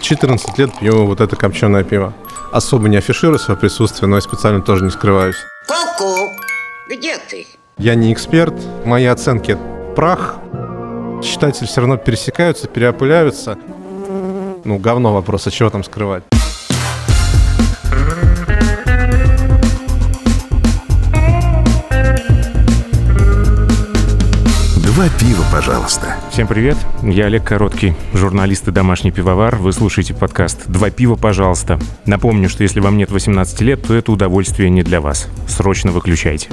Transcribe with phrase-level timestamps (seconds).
[0.00, 2.14] 14 лет пью вот это копченое пиво.
[2.52, 5.36] Особо не афиширую свое присутствие, но я специально тоже не скрываюсь.
[5.66, 6.30] Ку-ку,
[6.88, 7.46] где ты?
[7.78, 9.58] Я не эксперт, мои оценки–
[9.96, 10.36] прах.
[11.22, 13.58] Читатели все равно пересекаются, переопыляются.
[14.64, 16.22] Ну, говно вопрос, а чего там скрывать?
[24.98, 26.16] Два пива, пожалуйста.
[26.32, 29.54] Всем привет, я Олег Короткий, журналист и домашний пивовар.
[29.54, 31.78] Вы слушаете подкаст «Два пива, пожалуйста».
[32.04, 35.28] Напомню, что если вам нет 18 лет, то это удовольствие не для вас.
[35.46, 36.48] Срочно выключайте.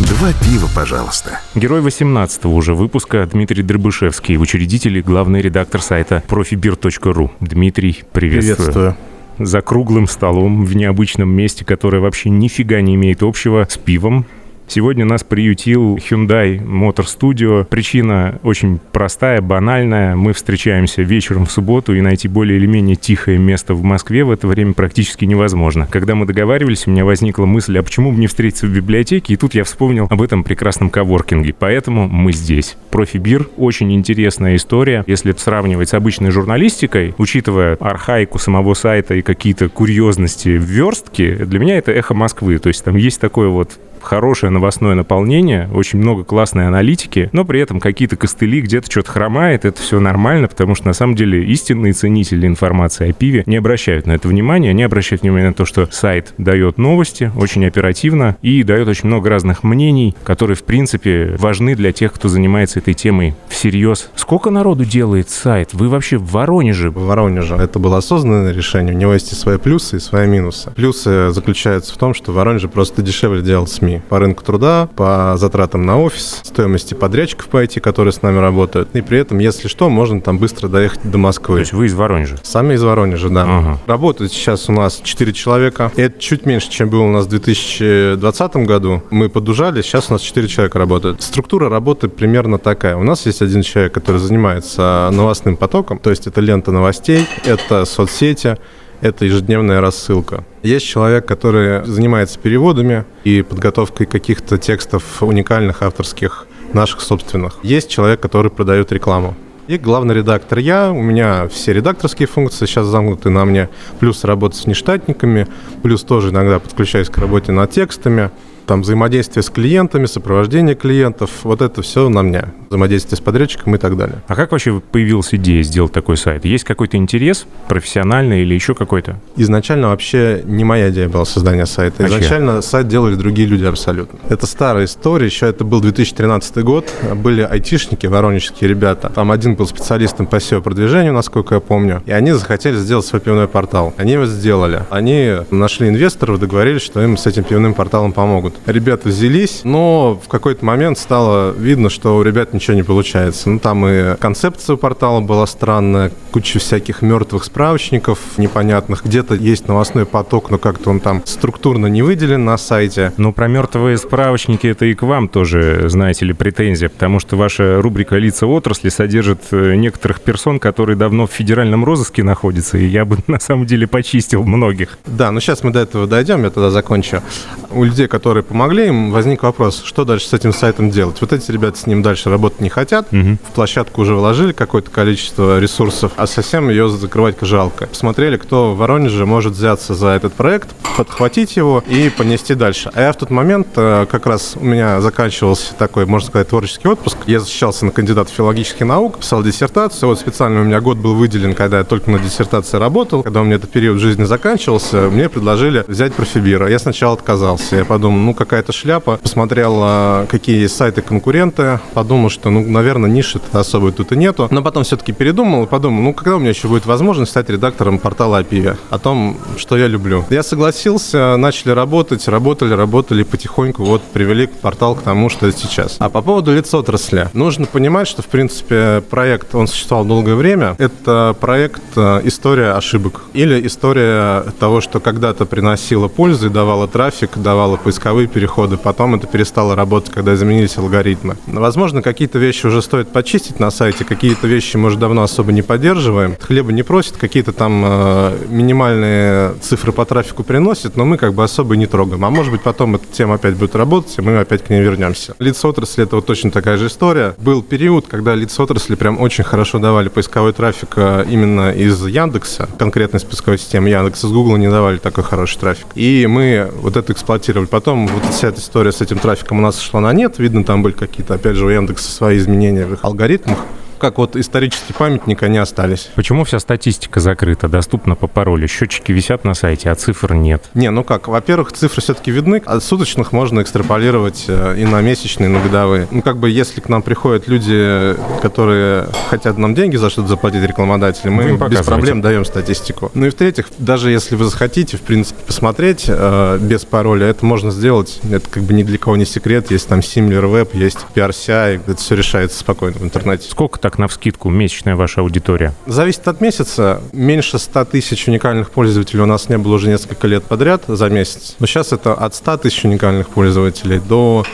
[0.00, 1.38] Два пива, пожалуйста.
[1.54, 7.30] Герой 18-го уже выпуска Дмитрий Дробышевский, учредитель и главный редактор сайта profibir.ru.
[7.38, 8.56] Дмитрий, приветствую.
[8.56, 8.96] Приветствую.
[9.38, 14.26] За круглым столом в необычном месте, которое вообще нифига не имеет общего с пивом,
[14.70, 17.64] Сегодня нас приютил Hyundai Motor Studio.
[17.64, 20.14] Причина очень простая, банальная.
[20.14, 24.30] Мы встречаемся вечером в субботу, и найти более или менее тихое место в Москве в
[24.30, 25.88] это время практически невозможно.
[25.90, 29.32] Когда мы договаривались, у меня возникла мысль, а почему бы не встретиться в библиотеке?
[29.32, 31.54] И тут я вспомнил об этом прекрасном коворкинге.
[31.58, 32.76] Поэтому мы здесь.
[32.90, 35.02] Профибир— очень интересная история.
[35.06, 41.58] Если сравнивать с обычной журналистикой, учитывая архаику самого сайта и какие-то курьезности в верстке, для
[41.58, 42.58] меня это эхо Москвы.
[42.58, 47.60] То есть там есть такое вот хорошее новостное наполнение, очень много классной аналитики, но при
[47.60, 51.92] этом какие-то костыли, где-то что-то хромает, это все нормально, потому что на самом деле истинные
[51.92, 55.86] ценители информации о пиве не обращают на это внимания, они обращают внимание на то, что
[55.90, 61.74] сайт дает новости очень оперативно и дает очень много разных мнений, которые, в принципе, важны
[61.74, 64.10] для тех, кто занимается этой темой всерьез.
[64.16, 65.74] Сколько народу делает сайт?
[65.74, 66.90] Вы вообще в Воронеже?
[66.90, 67.56] В Воронеже.
[67.56, 68.94] Это было осознанное решение.
[68.94, 70.70] У него есть и свои плюсы, и свои минусы.
[70.70, 75.34] Плюсы заключаются в том, что в Воронеже просто дешевле делать СМИ по рынку труда, по
[75.36, 78.88] затратам на офис, стоимости подрядчиков по IT, которые с нами работают.
[78.94, 81.56] И при этом, если что, можно там быстро доехать до Москвы.
[81.56, 82.36] То есть вы из Воронежа?
[82.42, 83.42] Сами из Воронежа, да.
[83.42, 83.78] Ага.
[83.86, 85.92] Работают сейчас у нас 4 человека.
[85.96, 89.02] И это чуть меньше, чем было у нас в 2020 году.
[89.10, 91.22] Мы подужали, сейчас у нас 4 человека работают.
[91.22, 92.96] Структура работы примерно такая.
[92.96, 97.84] У нас есть один человек, который занимается новостным потоком, то есть это лента новостей, это
[97.84, 98.58] соцсети,
[99.00, 100.44] это ежедневная рассылка.
[100.62, 107.58] Есть человек, который занимается переводами и подготовкой каких-то текстов уникальных авторских, наших собственных.
[107.62, 109.36] Есть человек, который продает рекламу.
[109.68, 113.68] И главный редактор я, у меня все редакторские функции сейчас замкнуты на мне,
[114.00, 115.46] плюс работа с нештатниками,
[115.82, 118.30] плюс тоже иногда подключаюсь к работе над текстами
[118.68, 122.44] там взаимодействие с клиентами, сопровождение клиентов, вот это все на мне.
[122.68, 124.22] Взаимодействие с подрядчиком и так далее.
[124.28, 126.44] А как вообще появилась идея сделать такой сайт?
[126.44, 129.18] Есть какой-то интерес профессиональный или еще какой-то?
[129.36, 132.04] Изначально вообще не моя идея была создание сайта.
[132.04, 132.08] А?
[132.08, 134.18] Изначально сайт делали другие люди абсолютно.
[134.28, 136.92] Это старая история, еще это был 2013 год.
[137.14, 139.08] Были айтишники, воронежские ребята.
[139.08, 142.02] Там один был специалистом по SEO-продвижению, насколько я помню.
[142.04, 143.94] И они захотели сделать свой пивной портал.
[143.96, 144.82] Они его сделали.
[144.90, 148.57] Они нашли инвесторов, договорились, что им с этим пивным порталом помогут.
[148.66, 153.50] Ребята взялись, но в какой-то момент стало видно, что у ребят ничего не получается.
[153.50, 159.04] Ну, там и концепция портала была странная, куча всяких мертвых справочников непонятных.
[159.04, 163.12] Где-то есть новостной поток, но как-то он там структурно не выделен на сайте.
[163.16, 167.80] Ну, про мертвые справочники это и к вам тоже, знаете ли, претензия, потому что ваша
[167.80, 173.04] рубрика «Лица отрасли» содержит э, некоторых персон, которые давно в федеральном розыске находятся, и я
[173.04, 174.98] бы на самом деле почистил многих.
[175.06, 177.22] Да, ну сейчас мы до этого дойдем, я тогда закончу.
[177.70, 181.20] У людей, которые помогли, им возник вопрос, что дальше с этим сайтом делать.
[181.20, 183.38] Вот эти ребята с ним дальше работать не хотят, Мгм.
[183.48, 187.86] в площадку уже вложили какое-то количество ресурсов, а совсем ее закрывать жалко.
[187.86, 192.90] Посмотрели, кто в Воронеже может взяться за этот проект, подхватить его и понести дальше.
[192.94, 196.88] А я в тот момент, э, как раз у меня заканчивался такой, можно сказать, творческий
[196.88, 197.16] отпуск.
[197.26, 200.08] Я защищался на кандидата филологических наук, писал диссертацию.
[200.08, 203.22] Вот специально у меня год был выделен, когда я только на диссертации работал.
[203.22, 206.68] Когда у меня этот период жизни заканчивался, мне предложили взять профибира.
[206.68, 207.76] Я сначала отказался.
[207.76, 209.16] Я подумал, ну какая-то шляпа.
[209.16, 211.80] Посмотрел, какие есть сайты конкуренты.
[211.94, 214.48] Подумал, что, ну, наверное, ниши особой тут и нету.
[214.50, 217.98] Но потом все-таки передумал и подумал, ну, когда у меня еще будет возможность стать редактором
[217.98, 220.24] портала о пиве, о том, что я люблю.
[220.30, 225.96] Я согласился, начали работать, работали, работали потихоньку, вот привели портал к тому, что сейчас.
[225.98, 227.28] А по поводу лиц отрасли.
[227.32, 230.76] Нужно понимать, что, в принципе, проект, он существовал долгое время.
[230.78, 237.36] Это проект э, «История ошибок» или история того, что когда-то приносила пользу и давала трафик,
[237.36, 238.76] давала поисковые поисковые переходы.
[238.76, 241.36] Потом это перестало работать, когда изменились алгоритмы.
[241.46, 245.62] Возможно, какие-то вещи уже стоит почистить на сайте, какие-то вещи мы уже давно особо не
[245.62, 246.36] поддерживаем.
[246.40, 251.44] Хлеба не просит, какие-то там э, минимальные цифры по трафику приносит, но мы как бы
[251.44, 252.24] особо не трогаем.
[252.24, 255.34] А может быть, потом эта тема опять будет работать, и мы опять к ней вернемся.
[255.38, 257.34] Лиц отрасли это вот точно такая же история.
[257.38, 262.68] Был период, когда лиц отрасли прям очень хорошо давали поисковой трафик э, именно из Яндекса,
[262.78, 265.86] конкретной поисковой системы Яндекса, с Гугла не давали такой хороший трафик.
[265.94, 267.66] И мы вот это эксплуатировали.
[267.66, 270.38] Потом вот вся эта история с этим трафиком у нас шла на нет.
[270.38, 273.58] Видно, там были какие-то, опять же, у Яндекса свои изменения в их алгоритмах
[273.98, 276.10] как вот исторический памятник они остались.
[276.14, 278.66] Почему вся статистика закрыта, доступна по паролю?
[278.68, 280.64] Счетчики висят на сайте, а цифр нет.
[280.74, 282.62] Не, ну как, во-первых, цифры все-таки видны.
[282.64, 286.08] От суточных можно экстраполировать э, и на месячные, и на годовые.
[286.10, 290.62] Ну как бы, если к нам приходят люди, которые хотят нам деньги за что-то заплатить
[290.62, 293.10] рекламодатели, мы без проблем даем статистику.
[293.14, 297.70] Ну и в-третьих, даже если вы захотите, в принципе, посмотреть э, без пароля, это можно
[297.70, 298.20] сделать.
[298.30, 299.70] Это как бы ни для кого не секрет.
[299.70, 303.48] Есть там SimilarWeb, есть PRCI, это все решается спокойно в интернете.
[303.50, 305.72] Сколько так на вскидку месячная ваша аудитория?
[305.86, 307.00] Зависит от месяца.
[307.14, 311.56] Меньше 100 тысяч уникальных пользователей у нас не было уже несколько лет подряд за месяц.
[311.58, 314.44] Но сейчас это от 100 тысяч уникальных пользователей до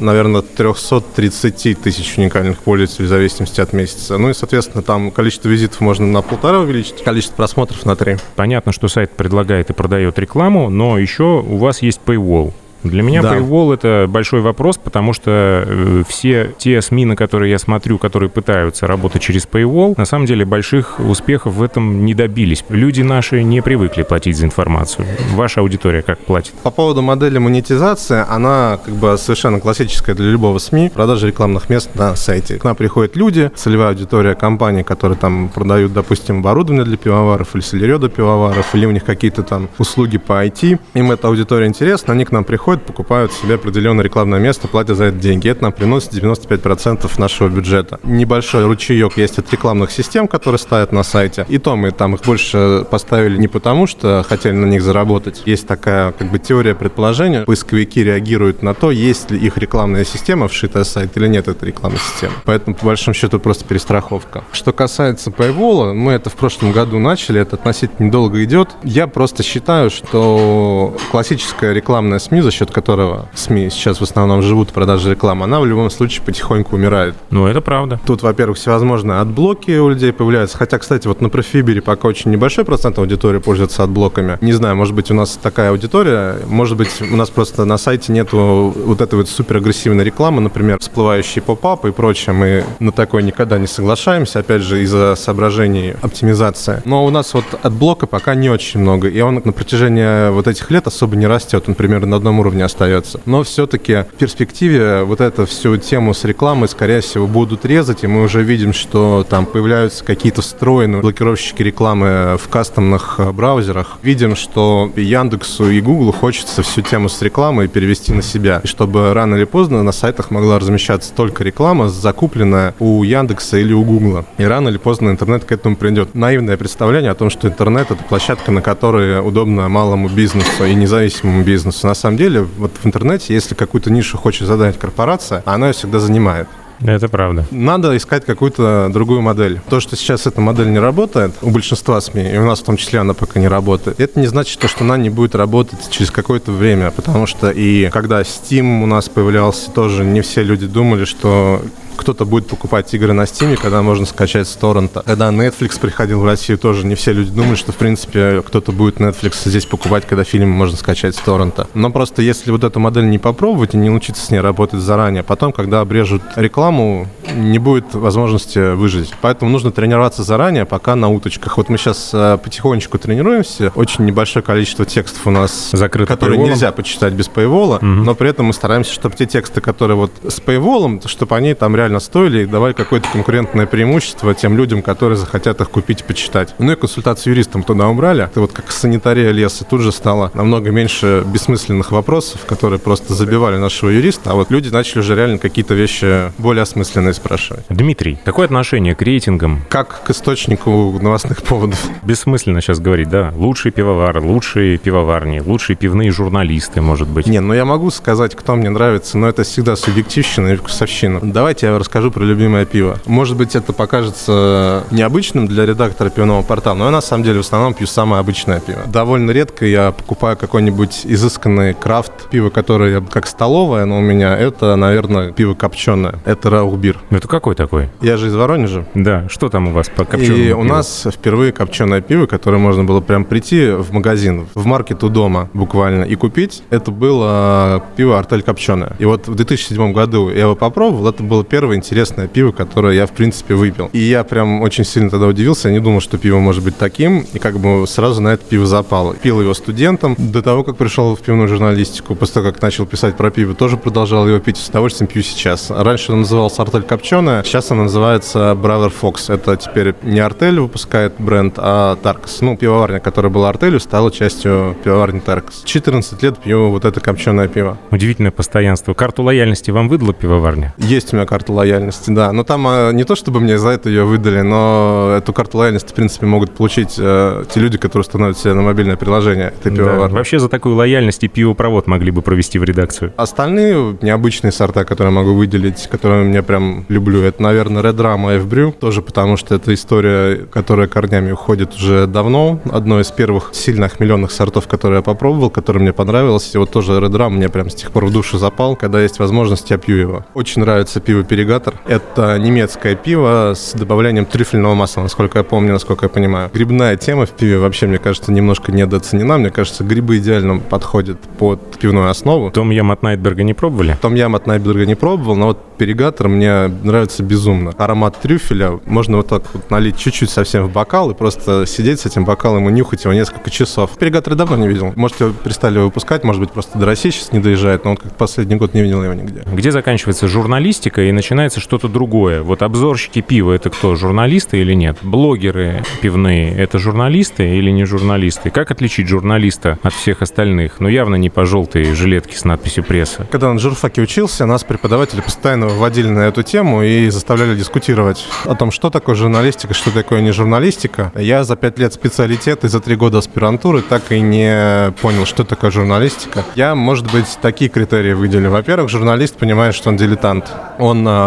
[0.00, 4.16] наверное, 330 тысяч уникальных пользователей в зависимости от месяца.
[4.16, 8.16] Ну и, соответственно, там количество визитов можно на полтора увеличить, количество просмотров на три.
[8.34, 12.54] Понятно, что сайт предлагает и продает рекламу, но еще у вас есть Paywall.
[12.82, 13.36] Для меня да.
[13.36, 15.30] Paywall— это большой вопрос, потому что
[15.66, 20.26] э, все те СМИ, на которые я смотрю, которые пытаются работать через Paywall, на самом
[20.26, 22.64] деле больших успехов в этом не добились.
[22.68, 25.06] Люди наши не привыкли платить за информацию.
[25.34, 26.52] Ваша аудитория как платит?
[26.62, 30.90] По поводу модели монетизации, она как бы совершенно классическая для любого СМИ.
[30.94, 32.58] Продажа рекламных мест на сайте.
[32.58, 37.98] К нам приходят люди, целевая аудитория компаний, которые там продают, допустим, оборудование для пивоваров или
[37.98, 40.78] для пивоваров, или у них какие-то там услуги по IT.
[40.94, 44.96] Им эта аудитория интересна, они к нам приходят приходят, покупают себе определенное рекламное место, платят
[44.96, 45.48] за это деньги.
[45.48, 47.98] Это нам приносит 95% нашего бюджета.
[48.04, 51.46] Небольшой ручеек есть от рекламных систем, которые ставят на сайте.
[51.48, 55.42] И то мы там их больше поставили не потому, что хотели на них заработать.
[55.46, 57.44] Есть такая как бы теория предположения.
[57.44, 61.68] Поисковики реагируют на то, есть ли их рекламная система вшитая в сайт или нет этой
[61.68, 62.34] рекламной системы.
[62.44, 64.44] Поэтому, по большому счету, просто перестраховка.
[64.52, 68.70] Что касается Paywall, мы это в прошлом году начали, это относительно недолго идет.
[68.82, 74.72] Я просто считаю, что классическая рекламная СМИ за счет которого СМИ сейчас в основном живут
[74.72, 77.14] продажи рекламы, она в любом случае потихоньку умирает.
[77.30, 78.00] Ну, это правда.
[78.04, 80.58] Тут, во-первых, всевозможные adblock и у людей появляются.
[80.58, 84.36] Хотя, кстати, вот на Profibeer е пока очень небольшой процент аудитории пользуется adblock ами.
[84.40, 88.12] Не знаю, может быть, у нас такая аудитория, может быть, у нас просто на сайте
[88.12, 92.34] нету вот этой вот супер агрессивной рекламы, например, всплывающие pop-up ы и прочее.
[92.34, 96.82] Мы на такое никогда не соглашаемся, опять же, из-за соображений оптимизации.
[96.84, 100.48] Но у нас вот adblock а пока не очень много, и он на протяжении вот
[100.48, 101.64] этих лет особо не растет.
[101.68, 103.20] Он примерно на одном уровне уровне остается.
[103.26, 108.06] Но все-таки в перспективе вот эту всю тему с рекламой, скорее всего, будут резать, и
[108.06, 113.98] мы уже видим, что там появляются какие-то встроенные блокировщики рекламы в кастомных э, браузерах.
[114.02, 119.14] Видим, что Яндексу и Гуглу хочется всю тему с рекламой перевести на себя, и чтобы
[119.14, 124.24] рано или поздно на сайтах могла размещаться только реклама, закупленная у Яндекса или у Гугла.
[124.38, 126.14] И рано или поздно интернет к этому придет.
[126.14, 131.44] Наивное представление о том, что интернет— это площадка, на которой удобно малому бизнесу и независимому
[131.44, 131.86] бизнесу.
[131.86, 135.98] На самом деле вот в интернете, если какую-то нишу хочет задать корпорация, она ее всегда
[135.98, 136.48] занимает.
[136.82, 137.46] Это правда.
[137.50, 139.60] Надо искать какую-то другую модель.
[139.68, 142.76] То, что сейчас эта модель не работает, у большинства СМИ, и у нас в том
[142.76, 146.52] числе она пока не работает, это не значит, что она не будет работать через какое-то
[146.52, 151.60] время, потому что и когда Steam у нас появлялся, тоже не все люди думали, что
[152.00, 155.02] кто-то будет покупать игры на Steam, когда можно скачать с торрента.
[155.04, 158.96] Когда Netflix приходил в Россию, тоже не все люди думали, что, в принципе, кто-то будет
[158.96, 161.68] Netflix здесь покупать, когда фильм можно скачать с торрента.
[161.74, 165.22] Но просто если вот эту модель не попробовать и не научиться с ней работать заранее,
[165.22, 169.12] потом, когда обрежут рекламу, не будет возможности выжить.
[169.20, 171.56] Поэтому нужно тренироваться заранее, пока на уточках.
[171.58, 173.72] Вот мы сейчас э, потихонечку тренируемся.
[173.74, 176.48] Очень небольшое количество текстов у нас, Закрыто которые paywall.
[176.48, 177.86] нельзя почитать без paywall, угу.
[177.86, 181.76] но при этом мы стараемся, чтобы те тексты, которые вот с paywall, чтобы они там
[181.76, 186.04] реально реально стоили и давали какое-то конкурентное преимущество тем людям, которые захотят их купить и
[186.04, 186.54] почитать.
[186.58, 188.24] Ну и консультацию юристам туда убрали.
[188.24, 189.64] Это вот как санитария леса.
[189.64, 194.68] Тут же стало намного меньше бессмысленных вопросов, которые просто забивали нашего юриста, а вот люди
[194.68, 197.64] начали уже реально какие-то вещи более осмысленные спрашивать.
[197.68, 199.64] Дмитрий, какое отношение к рейтингам?
[199.68, 201.80] Как к источнику новостных поводов.
[202.04, 203.32] Бессмысленно сейчас говорить, да.
[203.34, 207.26] Лучший пивовар, лучшие пивоварни, лучшие пивные журналисты, может быть.
[207.26, 211.20] Не, ну я могу сказать, кто мне нравится, но это всегда субъективщина и вкусовщина.
[211.22, 212.98] Давайте я расскажу про любимое пиво.
[213.06, 217.40] Может быть, это покажется необычным для редактора пивного портала, но я на самом деле в
[217.40, 218.80] основном пью самое обычное пиво.
[218.86, 224.76] Довольно редко я покупаю какой-нибудь изысканный крафт, пиво, которое как столовое, но у меня это,
[224.76, 226.20] наверное, пиво копченое.
[226.24, 226.98] Это Раухбир.
[227.10, 227.88] Это какой такой?
[228.00, 228.86] Я же из Воронежа.
[228.94, 230.60] Да, что там у вас по копченому И пиву?
[230.60, 235.08] у нас впервые копченое пиво, которое можно было прям прийти в магазин, в маркет у
[235.08, 236.62] дома буквально, и купить.
[236.70, 238.96] Это было пиво «Артель копченое».
[238.98, 241.08] И вот в 2007 году я его попробовал.
[241.08, 243.90] Это было первое интересное пиво, которое я, в принципе, выпил.
[243.92, 245.68] И я прям очень сильно тогда удивился.
[245.68, 247.26] Я не думал, что пиво может быть таким.
[247.32, 249.14] И как бы сразу на это пиво запал.
[249.14, 250.14] Пил его студентом.
[250.18, 253.76] До того, как пришел в пивную журналистику, после того, как начал писать про пиво, тоже
[253.76, 254.56] продолжал его пить.
[254.56, 255.70] С удовольствием пью сейчас.
[255.70, 257.42] Раньше он назывался «Артель копченое».
[257.42, 259.30] Сейчас он называется «Бравер Фокс».
[259.30, 262.40] Это теперь не «Артель» выпускает бренд, а «Таркс».
[262.40, 265.62] Ну, пивоварня, которая была «Артелью», стала частью пивоварни «Таркс».
[265.64, 267.78] 14 лет пью вот это копченое пиво.
[267.90, 268.94] Удивительное постоянство.
[268.94, 270.74] Карту лояльности вам выдала пивоварня?
[270.78, 272.32] Есть у меня карта лояльности, да.
[272.32, 275.90] Но там э, не то, чтобы мне за это ее выдали, но эту карту лояльности,
[275.90, 279.76] в принципе, могут получить э, те люди, которые установят себе на мобильное приложение этой Да.
[279.84, 280.14] пивоварни.
[280.14, 283.12] Вообще за такую лояльность и пивопровод могли бы провести в редакцию.
[283.16, 288.32] Остальные необычные сорта, которые я могу выделить, которые мне прям люблю, это, наверное, Red Rum
[288.34, 292.60] и F-Brew, тоже потому что это история, которая корнями уходит уже давно.
[292.70, 296.50] Одно из первых сильно охмеленных сортов, которые я попробовал, который мне понравился.
[296.54, 298.76] И вот тоже Red Rum мне прям с тех пор в душу запал.
[298.76, 300.26] Когда есть возможность, я пью его.
[300.34, 301.72] Очень нравится пиво Перегатор.
[301.86, 306.50] Это немецкое пиво с добавлением трюфельного масла, насколько я помню, насколько я понимаю.
[306.52, 309.38] Грибная тема в пиве вообще, мне кажется, немножко недооценена.
[309.38, 312.50] Мне кажется, грибы идеально подходят под пивную основу.
[312.50, 313.96] Том Ям от Найтберга не пробовали?
[314.02, 317.72] Том Ям от Найберга не пробовал, но вот перегатор мне нравится безумно.
[317.78, 322.04] Аромат трюфеля можно вот так вот налить чуть-чуть совсем в бокал и просто сидеть с
[322.04, 323.92] этим бокалом и нюхать его несколько часов.
[323.98, 324.92] Перегатор я давно не видел.
[324.94, 328.14] Может, его перестали выпускать, может быть, просто до России сейчас не доезжает, но он как
[328.14, 329.42] последний год не видел его нигде.
[329.50, 331.29] Где заканчивается журналистика и начинается
[331.60, 332.42] что-то другое?
[332.42, 334.98] Вот обзорщики пива— это кто, журналисты или нет?
[335.02, 338.50] Блогеры пивные— это журналисты или не журналисты?
[338.50, 340.80] Как отличить журналиста от всех остальных?
[340.80, 343.26] Ну, явно не по желтой жилетке с надписью «пресса».
[343.30, 348.54] Когда на журфаке учился, нас преподаватели постоянно вводили на эту тему и заставляли дискутировать о
[348.54, 351.12] том, что такое журналистика, что такое не журналистика.
[351.14, 355.44] Я за пять лет специалитета и за три года аспирантуры так и не понял, что
[355.44, 356.44] такое журналистика.
[356.56, 358.50] Я, может быть, такие критерии выделю.
[358.50, 360.52] Во-первых, журналист понимает, что он дилетант.
[360.78, 361.19] Он а,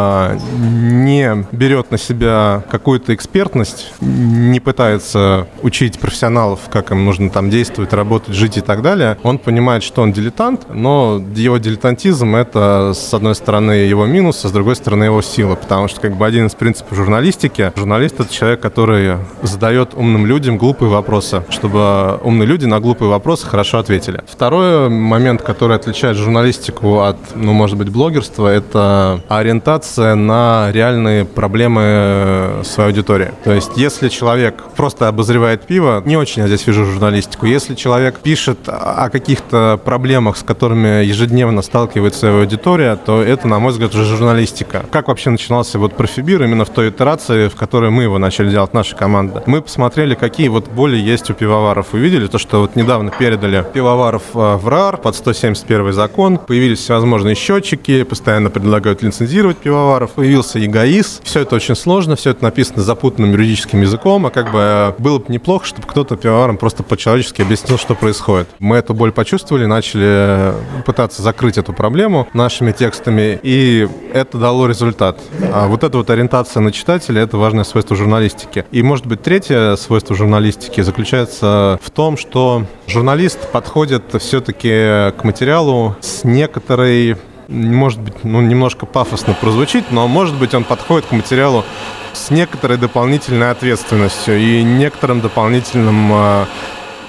[0.60, 7.94] не берет на себя какую-то экспертность, не пытается учить профессионалов, как им нужно там действовать,
[7.94, 9.18] работать, жить и так далее.
[9.24, 14.48] Он понимает, что он дилетант, но его дилетантизм— это, с одной стороны, его минус, а
[14.48, 15.56] с другой стороны, его сила.
[15.56, 20.58] Потому что, как бы, один из принципов журналистики— журналист— это человек, который задает умным людям
[20.58, 24.22] глупые вопросы, чтобы умные люди на глупые вопросы хорошо ответили.
[24.28, 32.62] Второй момент, который отличает журналистику от, ну, может быть, блогерства, это ориентация на реальные проблемы
[32.63, 33.32] своей аудитории.
[33.44, 37.46] То есть, если человек просто обозревает пиво, не очень я здесь вижу журналистику.
[37.46, 43.60] Если человек пишет о каких-то проблемах, с которыми ежедневно сталкивается его аудитория, то это, на
[43.60, 44.86] мой взгляд, уже журналистика.
[44.92, 48.74] Как вообще начинался вот профибир именно в той итерации, в которой мы его начали делать,
[48.74, 49.44] наша команда?
[49.46, 51.94] Мы посмотрели, какие вот боли есть у пивоваров.
[51.94, 56.38] Увидели то, что вот недавно передали пивоваров э, в РАР под 171 закон.
[56.38, 60.12] Появились всевозможные счетчики, постоянно предлагают лицензировать пивоваров.
[60.12, 61.20] Появился эгоиз.
[61.24, 65.18] Все это очень сложно, все это написано запутанным юридическим языком, а как бы э, было
[65.18, 68.48] бы неплохо, чтобы кто-то пивоварам просто по-человечески объяснил, что происходит.
[68.60, 70.53] Мы эту боль почувствовали, начали э,
[70.86, 75.20] пытаться закрыть эту проблему нашими текстами, и это дало результат.
[75.51, 78.65] А вот эта вот ориентация на читателя– это важное свойство журналистики.
[78.70, 85.96] И, может быть, третье свойство журналистики заключается в том, что журналист подходит все-таки к материалу
[86.00, 91.66] с некоторой может быть, ну, немножко пафосно прозвучит, но, может быть, он подходит к материалу
[92.14, 96.46] с некоторой дополнительной ответственностью и некоторым дополнительным э,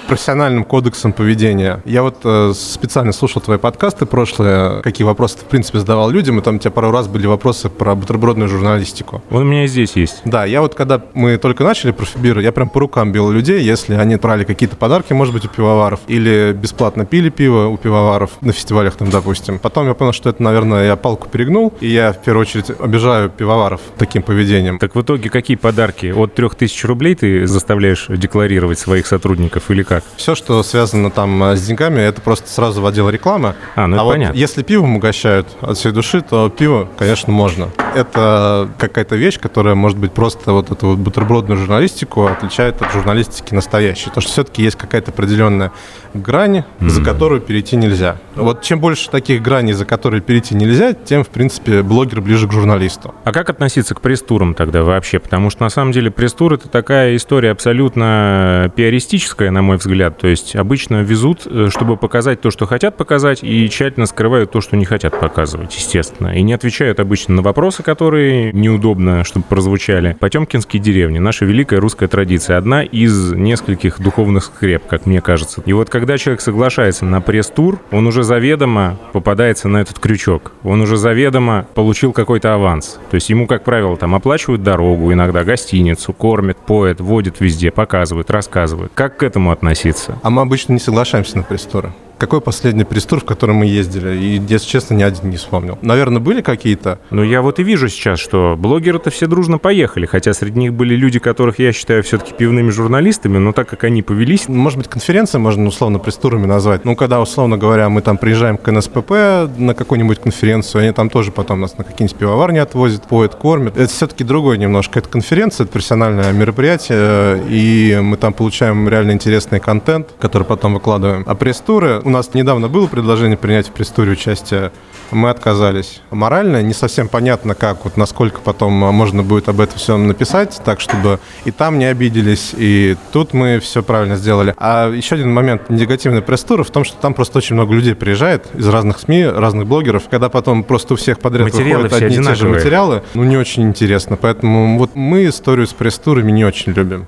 [0.07, 1.83] профессиональным кодексом поведения.
[1.85, 6.39] Я вот э, специально слушал твои подкасты прошлые, какие вопросы ты, в принципе, задавал людям,
[6.39, 9.23] и там у тебя пару раз были вопросы про бутербродную журналистику.
[9.31, 10.23] Вот у меня и здесь есть.
[10.25, 13.95] Да, я вот когда мы только начали профибир, я прям по рукам бил людей, если
[13.95, 18.53] они брали какие-то подарки, может быть, у пивоваров, или бесплатно пили пиво у пивоваров на
[18.53, 19.59] фестивалях там, допустим.
[19.59, 23.31] Потом я понял, что это, наверное, я палку перегнул, и я в первую очередь обижаю
[23.31, 24.79] пивоваров таким поведением.
[24.79, 26.07] Так в итоге какие подарки?
[26.07, 29.94] От 3000 рублей ты заставляешь декларировать своих сотрудников или как?
[29.95, 30.05] Как?
[30.17, 33.55] Все, что связано там э, с деньгами, это просто сразу в отдел рекламы.
[33.77, 34.37] А, ну а это вот понятно.
[34.37, 37.69] если пивом угощают от всей души, то пиво, конечно, можно.
[37.95, 43.55] Это какая-то вещь, которая, может быть, просто вот эту вот бутербродную журналистику отличает от журналистики
[43.55, 44.07] настоящей.
[44.07, 45.73] Потому что все-таки есть какая-то определенная
[46.13, 48.17] грань, за которую перейти нельзя.
[48.35, 52.53] Вот чем больше таких граней, за которые перейти нельзя, тем, в принципе, блогер ближе к
[52.53, 53.15] журналисту.
[53.25, 55.19] А как относиться к пресс-турам тогда вообще?
[55.19, 59.84] Потому что на самом деле пресс-тур это такая история абсолютно пиаристическая, на мой взгляд.
[60.19, 64.61] То есть обычно везут, э, чтобы показать то, что хотят показать, и тщательно скрывают то,
[64.61, 66.37] что не хотят показывать, естественно.
[66.37, 70.17] И не отвечают обычно на вопросы, которые неудобно, чтобы прозвучали.
[70.19, 75.63] Потемкинские деревни, наша великая русская традиция, одна из нескольких духовных скреп, как мне кажется.
[75.67, 80.53] И вот когда человек соглашается на пресс-тур, он уже заведомо попадается на этот крючок.
[80.63, 82.99] Он уже заведомо получил какой-то аванс.
[83.11, 88.31] То есть ему, как правило, там оплачивают дорогу, иногда гостиницу, кормят, поят, водят везде, показывают,
[88.31, 88.93] рассказывают.
[88.95, 89.74] Как к этому относиться?
[90.23, 91.93] А мы обычно не соглашаемся на пресс-туры.
[92.19, 94.17] Какой последний пресс-тур, в который мы ездили?
[94.17, 95.79] И, если честно, ни один не вспомнил.
[95.83, 96.99] Наверное, были какие-то?
[97.11, 100.95] Ну, я вот и вижу сейчас, что блогеры-то все дружно поехали, хотя среди них были
[100.95, 104.49] люди, которых я считаю все-таки пивными журналистами, но так как они повелись...
[104.49, 106.85] Может быть, конференции можно условно пресс-турами назвать.
[106.85, 109.11] Ну, когда, условно говоря, мы там приезжаем к НСПП
[109.59, 113.77] на какую-нибудь конференцию, они там тоже потом нас на какие-нибудь пивоварни отвозят, поят, кормят.
[113.77, 115.01] Это все-таки другое немножко.
[115.01, 121.25] Это конференция, это профессиональное мероприятие, и мы там получаем реально интересный контент, который потом выкладываем.
[121.27, 122.03] А пресс-туры...
[122.05, 124.73] У нас недавно было предложение принять в пресс-туре участие
[125.11, 126.01] мы отказались.
[126.11, 130.81] Морально не совсем понятно, как, вот насколько потом можно будет об этом всем написать, так,
[130.81, 134.55] чтобы и там не обиделись, и тут мы все правильно сделали.
[134.59, 138.47] А еще один момент негативной пресс-тура в том, что там просто очень много людей приезжает
[138.55, 142.19] из разных СМИ, разных блогеров, когда потом просто у всех подряд Материалы выходят одни и
[142.19, 142.55] те же одинаковые.
[142.55, 144.17] материалы, ну не очень интересно.
[144.17, 147.07] Поэтому вот мы историю с пресс-турами не очень любим.